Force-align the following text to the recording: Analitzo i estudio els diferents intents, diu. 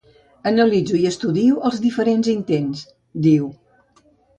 Analitzo 0.51 1.01
i 1.01 1.05
estudio 1.11 1.61
els 1.71 1.79
diferents 1.85 2.33
intents, 2.37 2.85
diu. 3.31 3.51